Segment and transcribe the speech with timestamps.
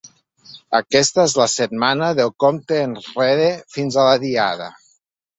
[0.77, 4.71] Aquesta és la setmana del compte enrere fins a la Diada.